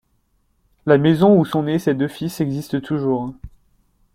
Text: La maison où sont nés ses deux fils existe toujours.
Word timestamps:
La 0.87 0.97
maison 0.97 1.37
où 1.39 1.45
sont 1.45 1.61
nés 1.61 1.77
ses 1.77 1.93
deux 1.93 2.07
fils 2.07 2.41
existe 2.41 2.81
toujours. 2.81 3.35